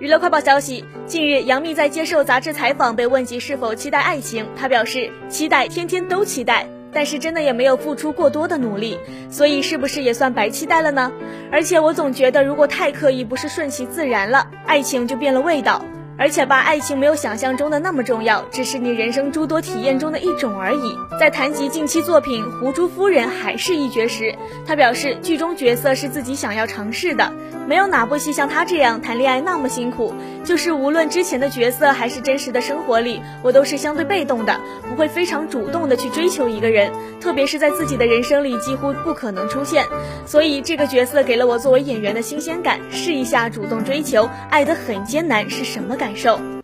[0.00, 11.12] 娱乐快报消息，近日杨幂在接受杂志采访，被问及是否期待爱情，她表示期待，天天都期待，但是真的也没有付出过多的努力，所以是不是也算白期待了呢？
[11.52, 15.84] 而且我总觉得，如果太刻意，不是顺其自然了，爱情就变了味道。
[16.20, 20.94] 而且吧，爱情没有想象中的那么重要，只是你人生诸多体验中的一种而已。
[21.18, 24.36] 在谈及近期作品《狐珠夫人》还是一绝时，
[24.66, 27.32] 他表示剧中角色是自己想要尝试的，
[27.66, 30.12] 没有哪部戏像他这样谈恋爱那么辛苦。
[30.44, 39.84] 就是无论之前的角色还是真实的生活里，我都是相对被动的，不会非常主动的去追求一个人，特别是在自己的人生里几乎不可能出现。
[40.26, 46.59] 所以这个角色给了我作为演员的新鲜感，试一下主动追求，爱得很艰难是什么感受？